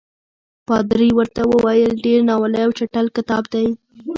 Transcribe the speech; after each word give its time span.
پادري 0.67 1.09
ورته 1.17 1.41
وویل 1.53 1.91
ډېر 2.05 2.19
ناولی 2.29 2.61
او 2.65 2.71
چټل 2.77 3.05
کتاب 3.17 3.43
دی. 3.53 3.65